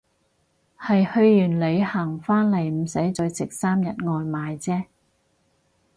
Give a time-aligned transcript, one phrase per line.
[0.79, 4.85] 係去完旅行返嚟唔使再食三日外賣姐